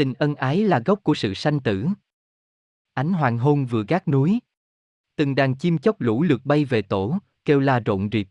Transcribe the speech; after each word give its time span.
Tình 0.00 0.14
ân 0.14 0.34
ái 0.34 0.64
là 0.64 0.82
gốc 0.84 1.00
của 1.02 1.14
sự 1.14 1.34
sanh 1.34 1.60
tử. 1.60 1.86
Ánh 2.94 3.12
hoàng 3.12 3.38
hôn 3.38 3.66
vừa 3.66 3.84
gác 3.88 4.08
núi. 4.08 4.40
Từng 5.16 5.34
đàn 5.34 5.54
chim 5.54 5.78
chóc 5.78 6.00
lũ 6.00 6.22
lượt 6.22 6.40
bay 6.44 6.64
về 6.64 6.82
tổ, 6.82 7.18
kêu 7.44 7.60
la 7.60 7.78
rộn 7.78 8.08
rịp. 8.12 8.28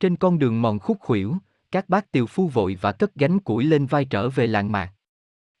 Trên 0.00 0.16
con 0.16 0.38
đường 0.38 0.62
mòn 0.62 0.78
khúc 0.78 0.98
khuỷu, 1.00 1.36
các 1.70 1.88
bác 1.88 2.12
tiều 2.12 2.26
phu 2.26 2.48
vội 2.48 2.78
và 2.80 2.92
cất 2.92 3.14
gánh 3.14 3.38
củi 3.40 3.64
lên 3.64 3.86
vai 3.86 4.04
trở 4.04 4.28
về 4.28 4.46
làng 4.46 4.72
mạc. 4.72 4.92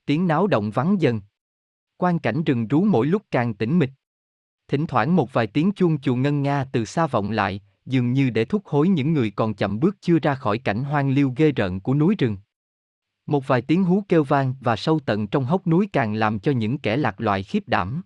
Tiếng 0.06 0.26
náo 0.26 0.46
động 0.46 0.70
vắng 0.70 1.00
dần. 1.00 1.20
Quan 1.96 2.18
cảnh 2.18 2.44
rừng 2.44 2.68
rú 2.68 2.80
mỗi 2.80 3.06
lúc 3.06 3.22
càng 3.30 3.54
tĩnh 3.54 3.78
mịch. 3.78 3.90
Thỉnh 4.68 4.86
thoảng 4.86 5.16
một 5.16 5.32
vài 5.32 5.46
tiếng 5.46 5.72
chuông 5.72 6.00
chùa 6.00 6.14
ngân 6.14 6.42
nga 6.42 6.64
từ 6.72 6.84
xa 6.84 7.06
vọng 7.06 7.30
lại, 7.30 7.60
dường 7.86 8.12
như 8.12 8.30
để 8.30 8.44
thúc 8.44 8.62
hối 8.66 8.88
những 8.88 9.12
người 9.12 9.30
còn 9.30 9.54
chậm 9.54 9.80
bước 9.80 9.96
chưa 10.00 10.18
ra 10.18 10.34
khỏi 10.34 10.58
cảnh 10.58 10.84
hoang 10.84 11.10
liêu 11.10 11.32
ghê 11.36 11.52
rợn 11.52 11.80
của 11.80 11.94
núi 11.94 12.14
rừng. 12.18 12.36
Một 13.26 13.46
vài 13.46 13.62
tiếng 13.62 13.84
hú 13.84 14.04
kêu 14.08 14.24
vang 14.24 14.54
và 14.60 14.76
sâu 14.76 15.00
tận 15.06 15.26
trong 15.26 15.44
hốc 15.44 15.66
núi 15.66 15.88
càng 15.92 16.14
làm 16.14 16.38
cho 16.38 16.52
những 16.52 16.78
kẻ 16.78 16.96
lạc 16.96 17.20
loài 17.20 17.42
khiếp 17.42 17.68
đảm. 17.68 18.02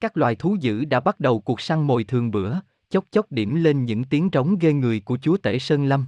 Các 0.00 0.16
loài 0.16 0.34
thú 0.34 0.56
dữ 0.60 0.84
đã 0.84 1.00
bắt 1.00 1.20
đầu 1.20 1.40
cuộc 1.40 1.60
săn 1.60 1.82
mồi 1.82 2.04
thường 2.04 2.30
bữa, 2.30 2.54
chốc 2.90 3.04
chốc 3.10 3.32
điểm 3.32 3.54
lên 3.54 3.84
những 3.84 4.04
tiếng 4.04 4.30
trống 4.30 4.58
ghê 4.58 4.72
người 4.72 5.00
của 5.00 5.18
chúa 5.22 5.36
tể 5.36 5.58
Sơn 5.58 5.84
Lâm. 5.84 6.06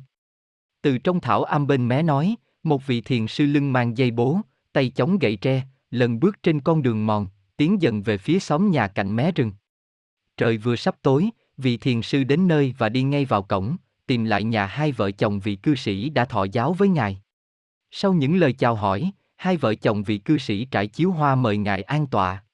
Từ 0.83 0.99
trong 0.99 1.21
thảo 1.21 1.45
am 1.45 1.67
bên 1.67 1.89
mé 1.89 2.03
nói, 2.03 2.37
một 2.63 2.87
vị 2.87 3.01
thiền 3.01 3.27
sư 3.27 3.47
lưng 3.47 3.73
mang 3.73 3.97
dây 3.97 4.11
bố, 4.11 4.41
tay 4.73 4.91
chống 4.91 5.19
gậy 5.19 5.37
tre, 5.37 5.63
lần 5.91 6.21
bước 6.21 6.43
trên 6.43 6.61
con 6.61 6.83
đường 6.83 7.07
mòn, 7.07 7.27
tiến 7.57 7.83
dần 7.83 8.03
về 8.03 8.19
phía 8.19 8.39
xóm 8.39 8.71
nhà 8.71 8.89
cạnh 8.89 9.17
mé 9.17 9.33
rừng. 9.33 9.53
Trời 10.37 10.57
vừa 10.57 10.77
sắp 10.77 10.97
tối, 11.03 11.31
vị 11.57 11.77
thiền 11.77 12.03
sư 12.03 12.25
đến 12.25 12.49
nơi 12.49 12.75
và 12.79 12.89
đi 12.89 13.03
ngay 13.03 13.25
vào 13.25 13.43
cổng, 13.43 13.77
tìm 14.07 14.25
lại 14.25 14.45
nhà 14.45 14.67
hai 14.67 14.93
vợ 14.93 15.11
chồng 15.11 15.41
vị 15.41 15.57
cư 15.57 15.75
sĩ 15.75 16.11
đã 16.11 16.25
thọ 16.25 16.45
giáo 16.45 16.73
với 16.73 16.89
ngài. 16.89 17.23
Sau 17.91 18.13
những 18.13 18.37
lời 18.37 18.53
chào 18.53 18.75
hỏi, 18.75 19.13
hai 19.37 19.57
vợ 19.57 19.75
chồng 19.75 20.03
vị 20.03 20.19
cư 20.19 20.39
sĩ 20.39 20.65
trải 20.65 20.87
chiếu 20.87 21.11
hoa 21.11 21.35
mời 21.35 21.57
ngài 21.57 21.83
an 21.83 22.07
tọa. 22.07 22.45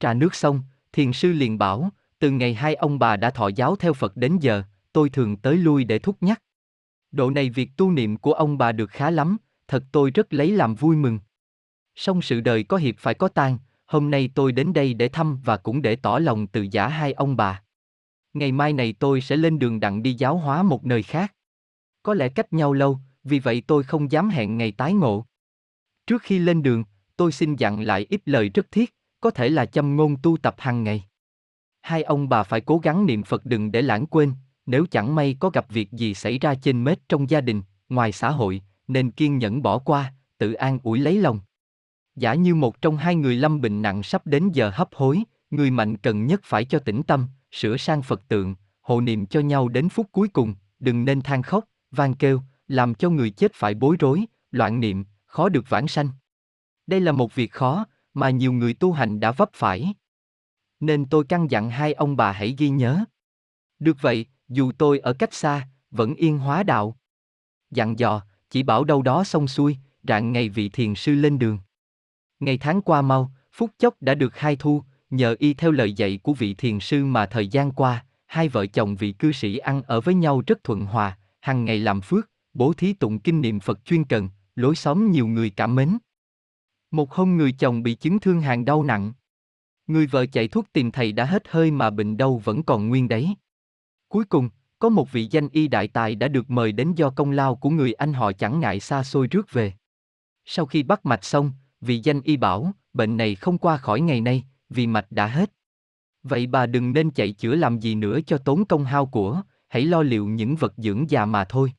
Trà 0.00 0.14
nước 0.14 0.34
xong, 0.34 0.62
thiền 0.92 1.12
sư 1.12 1.32
liền 1.32 1.58
bảo, 1.58 1.90
từ 2.18 2.30
ngày 2.30 2.54
hai 2.54 2.74
ông 2.74 2.98
bà 2.98 3.16
đã 3.16 3.30
thọ 3.30 3.48
giáo 3.48 3.76
theo 3.76 3.92
Phật 3.92 4.16
đến 4.16 4.38
giờ, 4.40 4.62
tôi 4.92 5.08
thường 5.08 5.36
tới 5.36 5.56
lui 5.56 5.84
để 5.84 5.98
thúc 5.98 6.16
nhắc. 6.20 6.42
Độ 7.12 7.30
này 7.30 7.50
việc 7.50 7.70
tu 7.76 7.90
niệm 7.90 8.16
của 8.16 8.32
ông 8.32 8.58
bà 8.58 8.72
được 8.72 8.90
khá 8.90 9.10
lắm, 9.10 9.36
thật 9.68 9.84
tôi 9.92 10.10
rất 10.10 10.32
lấy 10.32 10.50
làm 10.50 10.74
vui 10.74 10.96
mừng. 10.96 11.18
Song 11.94 12.22
sự 12.22 12.40
đời 12.40 12.62
có 12.62 12.76
hiệp 12.76 12.94
phải 12.98 13.14
có 13.14 13.28
tan, 13.28 13.58
hôm 13.86 14.10
nay 14.10 14.30
tôi 14.34 14.52
đến 14.52 14.72
đây 14.72 14.94
để 14.94 15.08
thăm 15.08 15.40
và 15.44 15.56
cũng 15.56 15.82
để 15.82 15.96
tỏ 15.96 16.18
lòng 16.18 16.46
từ 16.46 16.66
giả 16.70 16.88
hai 16.88 17.12
ông 17.12 17.36
bà. 17.36 17.62
Ngày 18.34 18.52
mai 18.52 18.72
này 18.72 18.92
tôi 18.92 19.20
sẽ 19.20 19.36
lên 19.36 19.58
đường 19.58 19.80
đặng 19.80 20.02
đi 20.02 20.14
giáo 20.14 20.36
hóa 20.36 20.62
một 20.62 20.86
nơi 20.86 21.02
khác. 21.02 21.34
Có 22.02 22.14
lẽ 22.14 22.28
cách 22.28 22.52
nhau 22.52 22.72
lâu, 22.72 22.98
vì 23.24 23.38
vậy 23.38 23.62
tôi 23.66 23.82
không 23.82 24.12
dám 24.12 24.28
hẹn 24.28 24.58
ngày 24.58 24.72
tái 24.72 24.92
ngộ. 24.92 25.26
Trước 26.06 26.22
khi 26.22 26.38
lên 26.38 26.62
đường, 26.62 26.84
tôi 27.16 27.32
xin 27.32 27.56
dặn 27.56 27.80
lại 27.80 28.06
ít 28.10 28.20
lời 28.24 28.48
rất 28.48 28.70
thiết, 28.70 28.94
có 29.20 29.30
thể 29.30 29.48
là 29.48 29.66
châm 29.66 29.96
ngôn 29.96 30.16
tu 30.22 30.36
tập 30.36 30.54
hàng 30.58 30.84
ngày. 30.84 31.04
Hai 31.80 32.02
ông 32.02 32.28
bà 32.28 32.42
phải 32.42 32.60
cố 32.60 32.78
gắng 32.78 33.06
niệm 33.06 33.22
Phật 33.22 33.46
đừng 33.46 33.72
để 33.72 33.82
lãng 33.82 34.06
quên, 34.06 34.32
nếu 34.66 34.86
chẳng 34.90 35.14
may 35.14 35.36
có 35.40 35.50
gặp 35.50 35.66
việc 35.70 35.92
gì 35.92 36.14
xảy 36.14 36.38
ra 36.38 36.54
trên 36.54 36.84
mết 36.84 37.08
trong 37.08 37.30
gia 37.30 37.40
đình, 37.40 37.62
ngoài 37.88 38.12
xã 38.12 38.30
hội, 38.30 38.62
nên 38.88 39.10
kiên 39.10 39.38
nhẫn 39.38 39.62
bỏ 39.62 39.78
qua, 39.78 40.14
tự 40.38 40.52
an 40.52 40.78
ủi 40.82 40.98
lấy 40.98 41.18
lòng. 41.18 41.40
Giả 42.16 42.34
như 42.34 42.54
một 42.54 42.82
trong 42.82 42.96
hai 42.96 43.14
người 43.14 43.36
lâm 43.36 43.60
bệnh 43.60 43.82
nặng 43.82 44.02
sắp 44.02 44.26
đến 44.26 44.50
giờ 44.52 44.70
hấp 44.74 44.94
hối, 44.94 45.22
người 45.50 45.70
mạnh 45.70 45.96
cần 45.96 46.26
nhất 46.26 46.40
phải 46.44 46.64
cho 46.64 46.78
tĩnh 46.78 47.02
tâm, 47.02 47.26
sửa 47.50 47.76
sang 47.76 48.02
Phật 48.02 48.28
tượng, 48.28 48.54
hộ 48.80 49.00
niệm 49.00 49.26
cho 49.26 49.40
nhau 49.40 49.68
đến 49.68 49.88
phút 49.88 50.06
cuối 50.12 50.28
cùng, 50.28 50.54
đừng 50.80 51.04
nên 51.04 51.20
than 51.20 51.42
khóc, 51.42 51.64
van 51.90 52.14
kêu, 52.14 52.40
làm 52.72 52.94
cho 52.94 53.10
người 53.10 53.30
chết 53.30 53.52
phải 53.54 53.74
bối 53.74 53.96
rối, 53.98 54.24
loạn 54.50 54.80
niệm, 54.80 55.04
khó 55.26 55.48
được 55.48 55.68
vãng 55.68 55.88
sanh. 55.88 56.08
Đây 56.86 57.00
là 57.00 57.12
một 57.12 57.34
việc 57.34 57.52
khó, 57.52 57.86
mà 58.14 58.30
nhiều 58.30 58.52
người 58.52 58.74
tu 58.74 58.92
hành 58.92 59.20
đã 59.20 59.32
vấp 59.32 59.50
phải. 59.54 59.94
Nên 60.80 61.04
tôi 61.04 61.24
căn 61.24 61.50
dặn 61.50 61.70
hai 61.70 61.92
ông 61.92 62.16
bà 62.16 62.32
hãy 62.32 62.54
ghi 62.58 62.68
nhớ. 62.68 63.04
Được 63.78 63.96
vậy, 64.00 64.26
dù 64.48 64.72
tôi 64.78 64.98
ở 64.98 65.12
cách 65.12 65.34
xa, 65.34 65.68
vẫn 65.90 66.14
yên 66.14 66.38
hóa 66.38 66.62
đạo. 66.62 66.96
Dặn 67.70 67.98
dò, 67.98 68.22
chỉ 68.50 68.62
bảo 68.62 68.84
đâu 68.84 69.02
đó 69.02 69.24
xong 69.24 69.48
xuôi, 69.48 69.76
rạng 70.02 70.32
ngày 70.32 70.48
vị 70.48 70.68
thiền 70.68 70.94
sư 70.94 71.14
lên 71.14 71.38
đường. 71.38 71.58
Ngày 72.40 72.58
tháng 72.58 72.82
qua 72.82 73.02
mau, 73.02 73.32
phút 73.52 73.70
chốc 73.78 73.94
đã 74.00 74.14
được 74.14 74.38
hai 74.38 74.56
thu, 74.56 74.82
nhờ 75.10 75.36
y 75.38 75.54
theo 75.54 75.70
lời 75.70 75.92
dạy 75.92 76.18
của 76.22 76.34
vị 76.34 76.54
thiền 76.54 76.80
sư 76.80 77.04
mà 77.04 77.26
thời 77.26 77.48
gian 77.48 77.72
qua, 77.72 78.04
hai 78.26 78.48
vợ 78.48 78.66
chồng 78.66 78.96
vị 78.96 79.12
cư 79.12 79.32
sĩ 79.32 79.56
ăn 79.56 79.82
ở 79.82 80.00
với 80.00 80.14
nhau 80.14 80.42
rất 80.46 80.64
thuận 80.64 80.86
hòa, 80.86 81.18
hàng 81.40 81.64
ngày 81.64 81.78
làm 81.78 82.00
phước, 82.00 82.31
bố 82.54 82.72
thí 82.72 82.92
tụng 82.92 83.18
kinh 83.18 83.40
niệm 83.40 83.60
Phật 83.60 83.84
chuyên 83.84 84.04
cần, 84.04 84.28
lối 84.54 84.76
xóm 84.76 85.10
nhiều 85.10 85.26
người 85.26 85.50
cảm 85.50 85.74
mến. 85.74 85.98
Một 86.90 87.12
hôm 87.12 87.36
người 87.36 87.52
chồng 87.52 87.82
bị 87.82 87.94
chứng 87.94 88.20
thương 88.20 88.40
hàng 88.40 88.64
đau 88.64 88.82
nặng. 88.82 89.12
Người 89.86 90.06
vợ 90.06 90.26
chạy 90.26 90.48
thuốc 90.48 90.72
tìm 90.72 90.90
thầy 90.90 91.12
đã 91.12 91.24
hết 91.24 91.42
hơi 91.48 91.70
mà 91.70 91.90
bệnh 91.90 92.16
đau 92.16 92.38
vẫn 92.44 92.62
còn 92.62 92.88
nguyên 92.88 93.08
đấy. 93.08 93.34
Cuối 94.08 94.24
cùng, 94.24 94.48
có 94.78 94.88
một 94.88 95.12
vị 95.12 95.28
danh 95.30 95.48
y 95.48 95.68
đại 95.68 95.88
tài 95.88 96.14
đã 96.14 96.28
được 96.28 96.50
mời 96.50 96.72
đến 96.72 96.92
do 96.94 97.10
công 97.10 97.30
lao 97.30 97.56
của 97.56 97.70
người 97.70 97.92
anh 97.92 98.12
họ 98.12 98.32
chẳng 98.32 98.60
ngại 98.60 98.80
xa 98.80 99.04
xôi 99.04 99.26
rước 99.26 99.52
về. 99.52 99.72
Sau 100.44 100.66
khi 100.66 100.82
bắt 100.82 101.06
mạch 101.06 101.24
xong, 101.24 101.52
vị 101.80 102.00
danh 102.04 102.20
y 102.20 102.36
bảo, 102.36 102.72
bệnh 102.92 103.16
này 103.16 103.34
không 103.34 103.58
qua 103.58 103.76
khỏi 103.76 104.00
ngày 104.00 104.20
nay, 104.20 104.44
vì 104.68 104.86
mạch 104.86 105.06
đã 105.12 105.26
hết. 105.26 105.52
Vậy 106.22 106.46
bà 106.46 106.66
đừng 106.66 106.92
nên 106.92 107.10
chạy 107.10 107.32
chữa 107.32 107.54
làm 107.54 107.78
gì 107.78 107.94
nữa 107.94 108.18
cho 108.26 108.38
tốn 108.38 108.64
công 108.64 108.84
hao 108.84 109.06
của, 109.06 109.42
hãy 109.68 109.84
lo 109.84 110.02
liệu 110.02 110.26
những 110.26 110.56
vật 110.56 110.74
dưỡng 110.76 111.10
già 111.10 111.26
mà 111.26 111.44
thôi. 111.44 111.72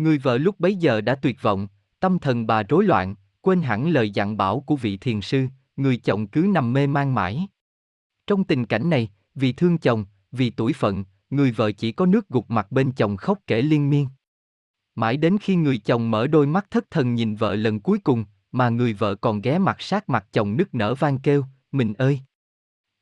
Người 0.00 0.18
vợ 0.18 0.38
lúc 0.38 0.60
bấy 0.60 0.76
giờ 0.76 1.00
đã 1.00 1.14
tuyệt 1.14 1.42
vọng, 1.42 1.68
tâm 2.00 2.18
thần 2.18 2.46
bà 2.46 2.62
rối 2.62 2.84
loạn, 2.84 3.14
quên 3.40 3.62
hẳn 3.62 3.90
lời 3.90 4.10
dặn 4.10 4.36
bảo 4.36 4.60
của 4.60 4.76
vị 4.76 4.96
thiền 4.96 5.20
sư, 5.20 5.46
người 5.76 5.96
chồng 5.96 6.26
cứ 6.26 6.50
nằm 6.54 6.72
mê 6.72 6.86
man 6.86 7.14
mãi. 7.14 7.46
Trong 8.26 8.44
tình 8.44 8.66
cảnh 8.66 8.90
này, 8.90 9.10
vì 9.34 9.52
thương 9.52 9.78
chồng, 9.78 10.04
vì 10.32 10.50
tuổi 10.50 10.72
phận, 10.72 11.04
người 11.30 11.50
vợ 11.50 11.72
chỉ 11.72 11.92
có 11.92 12.06
nước 12.06 12.28
gục 12.28 12.50
mặt 12.50 12.72
bên 12.72 12.92
chồng 12.92 13.16
khóc 13.16 13.38
kể 13.46 13.62
liên 13.62 13.90
miên. 13.90 14.08
Mãi 14.94 15.16
đến 15.16 15.38
khi 15.38 15.56
người 15.56 15.78
chồng 15.78 16.10
mở 16.10 16.26
đôi 16.26 16.46
mắt 16.46 16.66
thất 16.70 16.90
thần 16.90 17.14
nhìn 17.14 17.34
vợ 17.34 17.54
lần 17.54 17.80
cuối 17.80 17.98
cùng, 17.98 18.24
mà 18.52 18.68
người 18.68 18.92
vợ 18.92 19.14
còn 19.14 19.40
ghé 19.40 19.58
mặt 19.58 19.76
sát 19.80 20.08
mặt 20.08 20.26
chồng 20.32 20.56
nức 20.56 20.74
nở 20.74 20.94
van 20.94 21.18
kêu, 21.18 21.44
mình 21.72 21.94
ơi! 21.94 22.20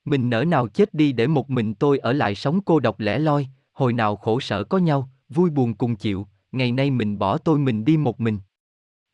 Mình 0.05 0.31
nỡ 0.31 0.45
nào 0.45 0.69
chết 0.69 0.95
đi 0.95 1.13
để 1.13 1.27
một 1.27 1.51
mình 1.51 1.75
tôi 1.75 1.99
ở 1.99 2.13
lại 2.13 2.35
sống 2.35 2.61
cô 2.65 2.81
độc 2.81 3.01
lẻ 3.01 3.19
loi, 3.19 3.49
hồi 3.73 3.93
nào 3.93 4.17
khổ 4.17 4.41
sở 4.41 4.65
có 4.65 4.79
nhau, 4.79 5.11
vui 5.29 5.51
buồn 5.51 5.75
cùng 5.75 5.97
chịu, 5.97 6.27
ngày 6.53 6.73
nay 6.73 6.91
mình 6.91 7.19
bỏ 7.19 7.39
tôi 7.39 7.59
mình 7.59 7.85
đi 7.85 7.97
một 7.97 8.21
mình. 8.21 8.39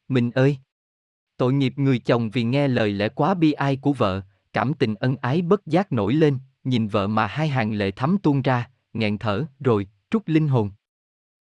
Mình 0.08 0.30
ơi! 0.30 0.58
Tội 1.36 1.52
nghiệp 1.52 1.72
người 1.76 1.98
chồng 1.98 2.30
vì 2.30 2.42
nghe 2.44 2.68
lời 2.68 2.92
lẽ 2.92 3.08
quá 3.08 3.34
bi 3.34 3.52
ai 3.52 3.76
của 3.76 3.92
vợ, 3.92 4.20
cảm 4.52 4.74
tình 4.74 4.94
ân 4.94 5.16
ái 5.16 5.42
bất 5.42 5.66
giác 5.66 5.92
nổi 5.92 6.14
lên, 6.14 6.38
nhìn 6.64 6.88
vợ 6.88 7.06
mà 7.06 7.26
hai 7.26 7.48
hàng 7.48 7.72
lệ 7.72 7.90
thấm 7.90 8.18
tuôn 8.22 8.42
ra, 8.42 8.70
nghẹn 8.92 9.18
thở, 9.18 9.44
rồi, 9.60 9.88
trút 10.10 10.22
linh 10.26 10.48
hồn. 10.48 10.70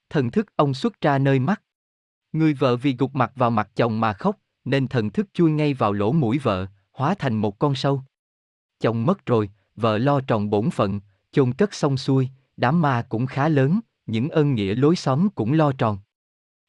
Thần 0.09 0.31
thức 0.31 0.55
ông 0.55 0.73
xuất 0.73 1.01
ra 1.01 1.17
nơi 1.17 1.39
mắt. 1.39 1.61
Người 2.31 2.53
vợ 2.53 2.75
vì 2.75 2.95
gục 2.99 3.15
mặt 3.15 3.31
vào 3.35 3.49
mặt 3.49 3.69
chồng 3.75 3.99
mà 3.99 4.13
khóc, 4.13 4.39
nên 4.65 4.87
thần 4.87 5.09
thức 5.09 5.27
chui 5.33 5.51
ngay 5.51 5.73
vào 5.73 5.93
lỗ 5.93 6.11
mũi 6.11 6.37
vợ, 6.37 6.67
hóa 6.91 7.15
thành 7.19 7.35
một 7.35 7.59
con 7.59 7.75
sâu. 7.75 8.03
Chồng 8.79 9.05
mất 9.05 9.25
rồi, 9.25 9.49
vợ 9.75 9.97
lo 9.97 10.21
tròn 10.21 10.49
bổn 10.49 10.69
phận, 10.69 10.99
chôn 11.31 11.53
cất 11.53 11.73
xong 11.73 11.97
xuôi, 11.97 12.29
đám 12.57 12.81
ma 12.81 13.05
cũng 13.09 13.25
khá 13.25 13.49
lớn, 13.49 13.79
những 14.05 14.29
ơn 14.29 14.55
nghĩa 14.55 14.75
lối 14.75 14.95
xóm 14.95 15.29
cũng 15.29 15.53
lo 15.53 15.71
tròn. 15.71 15.97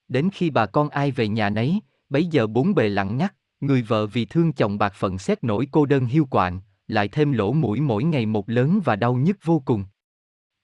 Đến 0.09 0.31
khi 0.33 0.51
bà 0.51 0.67
con 0.67 0.89
ai 0.89 1.11
về 1.11 1.29
nhà 1.29 1.51
nấy, 1.51 1.81
bấy 2.09 2.27
giờ 2.27 2.47
bốn 2.47 2.75
bề 2.75 2.89
lặng 2.89 3.17
nhắc, 3.17 3.35
người 3.61 3.83
vợ 3.83 4.07
vì 4.07 4.25
thương 4.25 4.53
chồng 4.53 4.79
bạc 4.79 4.93
phận 4.97 5.19
xét 5.19 5.45
nổi 5.45 5.69
cô 5.71 5.87
đơn 5.87 6.07
hiu 6.07 6.27
quạnh, 6.27 6.61
lại 6.89 7.09
thêm 7.09 7.33
lỗ 7.33 7.53
mũi 7.53 7.81
mỗi 7.81 8.05
ngày 8.05 8.27
một 8.27 8.49
lớn 8.51 8.81
và 8.85 8.97
đau 8.97 9.15
nhức 9.15 9.37
vô 9.45 9.63
cùng. 9.65 9.85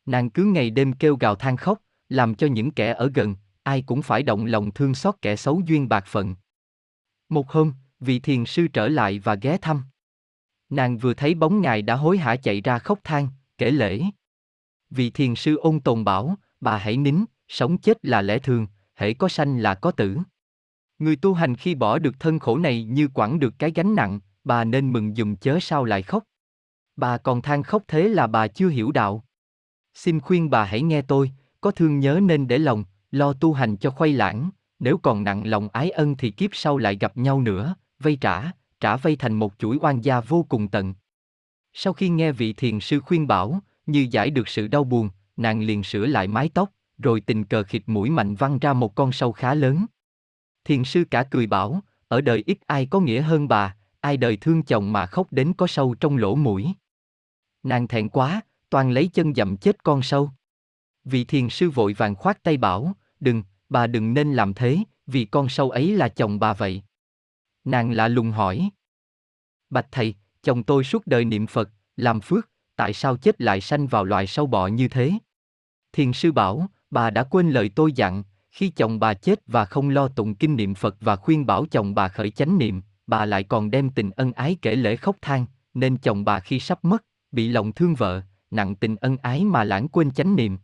Nàng 0.06 0.30
cứ 0.30 0.44
ngày 0.44 0.70
đêm 0.70 0.92
kêu 0.92 1.16
gào 1.16 1.34
than 1.34 1.56
khóc, 1.56 1.82
làm 2.08 2.34
cho 2.34 2.46
những 2.46 2.70
kẻ 2.70 2.92
ở 2.92 3.10
gần, 3.14 3.34
ai 3.62 3.82
cũng 3.82 4.02
phải 4.02 4.22
động 4.22 4.46
lòng 4.46 4.70
thương 4.70 4.94
xót 4.94 5.14
kẻ 5.22 5.36
xấu 5.36 5.60
duyên 5.66 5.88
bạc 5.88 6.04
phận. 6.06 6.36
Một 7.28 7.50
hôm, 7.50 7.72
vị 8.00 8.18
thiền 8.18 8.44
sư 8.44 8.68
trở 8.68 8.88
lại 8.88 9.18
và 9.18 9.34
ghé 9.34 9.58
thăm. 9.58 9.82
Nàng 10.70 10.98
vừa 10.98 11.14
thấy 11.14 11.34
bóng 11.34 11.60
ngài 11.60 11.82
đã 11.82 11.94
hối 11.94 12.18
hả 12.18 12.36
chạy 12.36 12.60
ra 12.60 12.78
khóc 12.78 13.00
than, 13.04 13.28
kể 13.58 13.70
lễ. 13.70 14.02
Vị 14.90 15.10
thiền 15.10 15.34
sư 15.34 15.56
ôn 15.56 15.80
tồn 15.80 16.04
bảo, 16.04 16.36
bà 16.60 16.76
hãy 16.76 16.96
nín, 16.96 17.24
sống 17.48 17.78
chết 17.78 18.04
là 18.04 18.22
lẽ 18.22 18.38
thường, 18.38 18.66
hễ 18.94 19.14
có 19.14 19.28
sanh 19.28 19.58
là 19.58 19.74
có 19.74 19.90
tử. 19.90 20.18
Người 20.98 21.16
tu 21.16 21.34
hành 21.34 21.56
khi 21.56 21.74
bỏ 21.74 21.98
được 21.98 22.20
thân 22.20 22.38
khổ 22.38 22.58
này 22.58 22.84
như 22.84 23.08
quẳng 23.08 23.38
được 23.38 23.54
cái 23.58 23.70
gánh 23.70 23.94
nặng, 23.94 24.20
bà 24.44 24.64
nên 24.64 24.92
mừng 24.92 25.14
dùm 25.14 25.36
chớ 25.36 25.58
sao 25.60 25.84
lại 25.84 26.02
khóc. 26.02 26.24
Bà 26.96 27.18
còn 27.18 27.42
than 27.42 27.62
khóc 27.62 27.82
thế 27.88 28.08
là 28.08 28.26
bà 28.26 28.48
chưa 28.48 28.68
hiểu 28.68 28.92
đạo. 28.92 29.24
Xin 29.94 30.20
khuyên 30.20 30.50
bà 30.50 30.64
hãy 30.64 30.82
nghe 30.82 31.02
tôi, 31.02 31.30
có 31.60 31.70
thương 31.70 32.00
nhớ 32.00 32.20
nên 32.22 32.48
để 32.48 32.58
lòng, 32.58 32.84
lo 33.10 33.32
tu 33.32 33.52
hành 33.52 33.76
cho 33.76 33.90
khuây 33.90 34.12
lãng, 34.12 34.50
nếu 34.78 34.98
còn 34.98 35.24
nặng 35.24 35.46
lòng 35.46 35.68
ái 35.72 35.90
ân 35.90 36.16
thì 36.16 36.30
kiếp 36.30 36.50
sau 36.52 36.78
lại 36.78 36.96
gặp 37.00 37.16
nhau 37.16 37.40
nữa, 37.40 37.74
vây 37.98 38.18
trả, 38.20 38.50
trả 38.80 38.96
vây 38.96 39.16
thành 39.16 39.34
một 39.34 39.54
chuỗi 39.58 39.78
oan 39.80 40.04
gia 40.04 40.20
vô 40.20 40.46
cùng 40.48 40.68
tận. 40.68 40.94
Sau 41.72 41.92
khi 41.92 42.08
nghe 42.08 42.32
vị 42.32 42.52
thiền 42.52 42.80
sư 42.80 43.00
khuyên 43.00 43.26
bảo, 43.26 43.60
như 43.86 44.06
giải 44.10 44.30
được 44.30 44.48
sự 44.48 44.68
đau 44.68 44.84
buồn, 44.84 45.10
nàng 45.40 45.60
liền 45.60 45.82
sửa 45.82 46.06
lại 46.06 46.28
mái 46.28 46.50
tóc, 46.54 46.70
rồi 46.98 47.20
tình 47.20 47.44
cờ 47.44 47.62
khịt 47.62 47.82
mũi 47.86 48.10
mạnh 48.10 48.34
văng 48.34 48.58
ra 48.58 48.72
một 48.72 48.94
con 48.94 49.12
sâu 49.12 49.32
khá 49.32 49.54
lớn. 49.54 49.86
Thiền 50.64 50.84
sư 50.84 51.04
cả 51.10 51.24
cười 51.30 51.46
bảo, 51.46 51.80
ở 52.08 52.20
đời 52.20 52.42
ít 52.46 52.58
ai 52.66 52.86
có 52.86 53.00
nghĩa 53.00 53.20
hơn 53.20 53.48
bà, 53.48 53.76
ai 54.00 54.16
đời 54.16 54.36
thương 54.36 54.62
chồng 54.62 54.92
mà 54.92 55.06
khóc 55.06 55.32
đến 55.32 55.52
có 55.56 55.66
sâu 55.66 55.94
trong 56.00 56.16
lỗ 56.16 56.34
mũi. 56.34 56.72
Nàng 57.62 57.88
thẹn 57.88 58.08
quá, 58.08 58.40
toàn 58.70 58.90
lấy 58.90 59.10
chân 59.12 59.34
dậm 59.34 59.56
chết 59.56 59.84
con 59.84 60.02
sâu. 60.02 60.30
Vị 61.04 61.24
thiền 61.24 61.48
sư 61.48 61.70
vội 61.70 61.92
vàng 61.92 62.14
khoát 62.14 62.42
tay 62.42 62.56
bảo, 62.56 62.92
đừng, 63.20 63.42
bà 63.68 63.86
đừng 63.86 64.14
nên 64.14 64.32
làm 64.32 64.54
thế, 64.54 64.78
vì 65.06 65.24
con 65.24 65.48
sâu 65.48 65.70
ấy 65.70 65.96
là 65.96 66.08
chồng 66.08 66.38
bà 66.38 66.52
vậy. 66.52 66.82
Nàng 67.64 67.90
lạ 67.90 68.08
lùng 68.08 68.30
hỏi. 68.30 68.70
Bạch 69.70 69.86
thầy, 69.90 70.14
chồng 70.42 70.62
tôi 70.62 70.84
suốt 70.84 71.06
đời 71.06 71.24
niệm 71.24 71.46
Phật, 71.46 71.70
làm 71.96 72.20
phước, 72.20 72.48
tại 72.76 72.92
sao 72.92 73.16
chết 73.16 73.40
lại 73.40 73.60
sanh 73.60 73.86
vào 73.86 74.04
loài 74.04 74.26
sâu 74.26 74.46
bọ 74.46 74.66
như 74.66 74.88
thế? 74.88 75.12
Thiền 75.92 76.12
sư 76.12 76.32
bảo, 76.32 76.66
bà 76.90 77.10
đã 77.10 77.24
quên 77.24 77.50
lời 77.50 77.70
tôi 77.74 77.92
dặn, 77.92 78.22
khi 78.50 78.68
chồng 78.68 79.00
bà 79.00 79.14
chết 79.14 79.40
và 79.46 79.64
không 79.64 79.88
lo 79.88 80.08
tụng 80.08 80.34
kinh 80.34 80.56
niệm 80.56 80.74
Phật 80.74 80.96
và 81.00 81.16
khuyên 81.16 81.46
bảo 81.46 81.66
chồng 81.70 81.94
bà 81.94 82.08
khởi 82.08 82.30
chánh 82.30 82.58
niệm, 82.58 82.82
bà 83.06 83.24
lại 83.24 83.44
còn 83.44 83.70
đem 83.70 83.90
tình 83.90 84.10
ân 84.10 84.32
ái 84.32 84.56
kể 84.62 84.76
lễ 84.76 84.96
khóc 84.96 85.16
than, 85.22 85.46
nên 85.74 85.96
chồng 85.96 86.24
bà 86.24 86.40
khi 86.40 86.60
sắp 86.60 86.84
mất, 86.84 87.04
bị 87.32 87.48
lòng 87.48 87.72
thương 87.72 87.94
vợ, 87.94 88.22
nặng 88.50 88.74
tình 88.74 88.96
ân 88.96 89.16
ái 89.16 89.44
mà 89.44 89.64
lãng 89.64 89.88
quên 89.88 90.10
chánh 90.10 90.36
niệm. 90.36 90.58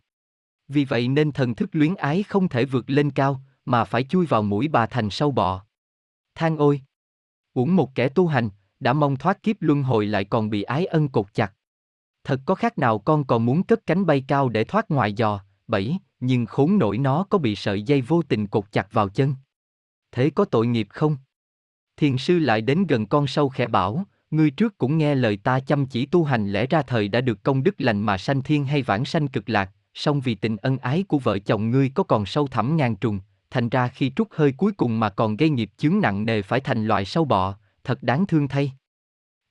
Vì 0.68 0.84
vậy 0.84 1.08
nên 1.08 1.32
thần 1.32 1.54
thức 1.54 1.68
luyến 1.72 1.94
ái 1.94 2.22
không 2.22 2.48
thể 2.48 2.64
vượt 2.64 2.90
lên 2.90 3.10
cao, 3.10 3.40
mà 3.64 3.84
phải 3.84 4.04
chui 4.04 4.26
vào 4.26 4.42
mũi 4.42 4.68
bà 4.68 4.86
thành 4.86 5.10
sâu 5.10 5.30
bọ. 5.30 5.64
Than 6.34 6.56
ôi! 6.56 6.80
Uổng 7.54 7.76
một 7.76 7.94
kẻ 7.94 8.08
tu 8.08 8.26
hành, 8.26 8.50
đã 8.80 8.92
mong 8.92 9.16
thoát 9.16 9.42
kiếp 9.42 9.56
luân 9.60 9.82
hồi 9.82 10.06
lại 10.06 10.24
còn 10.24 10.50
bị 10.50 10.62
ái 10.62 10.86
ân 10.86 11.08
cột 11.08 11.34
chặt. 11.34 11.52
Thật 12.26 12.40
có 12.46 12.54
khác 12.54 12.78
nào 12.78 12.98
con 12.98 13.24
còn 13.24 13.44
muốn 13.46 13.62
cất 13.62 13.86
cánh 13.86 14.06
bay 14.06 14.24
cao 14.28 14.48
để 14.48 14.64
thoát 14.64 14.90
ngoài 14.90 15.14
giò, 15.18 15.40
bảy 15.68 15.98
nhưng 16.20 16.46
khốn 16.46 16.78
nổi 16.78 16.98
nó 16.98 17.26
có 17.30 17.38
bị 17.38 17.56
sợi 17.56 17.82
dây 17.82 18.00
vô 18.00 18.22
tình 18.22 18.46
cột 18.46 18.72
chặt 18.72 18.92
vào 18.92 19.08
chân. 19.08 19.34
Thế 20.12 20.30
có 20.30 20.44
tội 20.44 20.66
nghiệp 20.66 20.86
không? 20.90 21.16
Thiền 21.96 22.18
sư 22.18 22.38
lại 22.38 22.60
đến 22.60 22.86
gần 22.86 23.06
con 23.06 23.26
sâu 23.26 23.48
khẽ 23.48 23.66
bảo, 23.66 24.04
ngươi 24.30 24.50
trước 24.50 24.78
cũng 24.78 24.98
nghe 24.98 25.14
lời 25.14 25.36
ta 25.36 25.60
chăm 25.60 25.86
chỉ 25.86 26.06
tu 26.06 26.24
hành 26.24 26.52
lẽ 26.52 26.66
ra 26.66 26.82
thời 26.82 27.08
đã 27.08 27.20
được 27.20 27.42
công 27.42 27.62
đức 27.62 27.74
lành 27.78 28.00
mà 28.00 28.18
sanh 28.18 28.42
thiên 28.42 28.64
hay 28.64 28.82
vãng 28.82 29.04
sanh 29.04 29.28
cực 29.28 29.48
lạc, 29.48 29.70
song 29.94 30.20
vì 30.20 30.34
tình 30.34 30.56
ân 30.56 30.78
ái 30.78 31.04
của 31.08 31.18
vợ 31.18 31.38
chồng 31.38 31.70
ngươi 31.70 31.90
có 31.94 32.02
còn 32.02 32.26
sâu 32.26 32.46
thẳm 32.46 32.76
ngàn 32.76 32.96
trùng, 32.96 33.20
thành 33.50 33.68
ra 33.68 33.88
khi 33.88 34.12
trút 34.16 34.28
hơi 34.30 34.52
cuối 34.52 34.72
cùng 34.72 35.00
mà 35.00 35.10
còn 35.10 35.36
gây 35.36 35.50
nghiệp 35.50 35.70
chướng 35.76 36.00
nặng 36.00 36.24
nề 36.24 36.42
phải 36.42 36.60
thành 36.60 36.86
loại 36.86 37.04
sâu 37.04 37.24
bọ, 37.24 37.56
thật 37.84 38.02
đáng 38.02 38.26
thương 38.26 38.48
thay. 38.48 38.72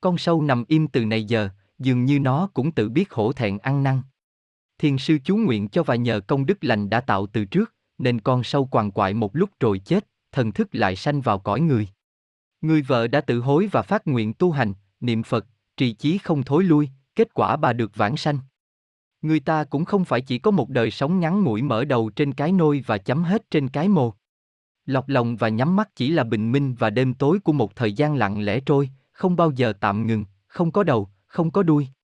Con 0.01 0.17
sâu 0.17 0.41
nằm 0.41 0.65
im 0.67 0.87
từ 0.87 1.05
này 1.05 1.23
giờ, 1.23 1.49
dường 1.79 2.05
như 2.05 2.19
nó 2.19 2.49
cũng 2.53 2.71
tự 2.71 2.89
biết 2.89 3.13
hổ 3.13 3.31
thẹn 3.31 3.57
ăn 3.57 3.83
năn. 3.83 4.01
Thiên 4.77 4.97
sư 4.97 5.17
chú 5.23 5.37
nguyện 5.37 5.69
cho 5.69 5.83
và 5.83 5.95
nhờ 5.95 6.19
công 6.19 6.45
đức 6.45 6.63
lành 6.63 6.89
đã 6.89 7.01
tạo 7.01 7.27
từ 7.27 7.45
trước, 7.45 7.73
nên 7.97 8.21
con 8.21 8.43
sâu 8.43 8.67
quằn 8.71 8.91
quại 8.91 9.13
một 9.13 9.35
lúc 9.35 9.49
rồi 9.59 9.79
chết, 9.79 10.07
thần 10.31 10.51
thức 10.51 10.69
lại 10.71 10.95
sanh 10.95 11.21
vào 11.21 11.39
cõi 11.39 11.61
người. 11.61 11.87
Người 12.61 12.81
vợ 12.81 13.07
đã 13.07 13.21
tự 13.21 13.39
hối 13.39 13.67
và 13.71 13.81
phát 13.81 14.07
nguyện 14.07 14.33
tu 14.33 14.51
hành, 14.51 14.73
niệm 14.99 15.23
Phật, 15.23 15.45
trì 15.77 15.93
chí 15.93 16.17
không 16.17 16.43
thối 16.43 16.63
lui, 16.63 16.89
kết 17.15 17.33
quả 17.33 17.55
bà 17.55 17.73
được 17.73 17.95
vãng 17.95 18.17
sanh. 18.17 18.39
Người 19.21 19.39
ta 19.39 19.63
cũng 19.63 19.85
không 19.85 20.05
phải 20.05 20.21
chỉ 20.21 20.39
có 20.39 20.51
một 20.51 20.69
đời 20.69 20.91
sống 20.91 21.19
ngắn 21.19 21.43
ngủi 21.43 21.61
mở 21.61 21.85
đầu 21.85 22.09
trên 22.09 22.33
cái 22.33 22.51
nôi 22.51 22.83
và 22.85 22.97
chấm 22.97 23.23
hết 23.23 23.51
trên 23.51 23.69
cái 23.69 23.87
mồ. 23.87 24.13
Lọc 24.85 25.09
lòng 25.09 25.35
và 25.35 25.49
nhắm 25.49 25.75
mắt 25.75 25.89
chỉ 25.95 26.09
là 26.09 26.23
bình 26.23 26.51
minh 26.51 26.75
và 26.79 26.89
đêm 26.89 27.13
tối 27.13 27.39
của 27.43 27.53
một 27.53 27.75
thời 27.75 27.93
gian 27.93 28.15
lặng 28.15 28.41
lẽ 28.41 28.59
trôi, 28.59 28.89
không 29.11 29.35
bao 29.35 29.51
giờ 29.51 29.73
tạm 29.79 30.07
ngừng, 30.07 30.25
không 30.47 30.71
có 30.71 30.83
đầu, 30.83 31.09
không 31.35 31.51
có 31.51 31.63
đuôi. 31.63 31.94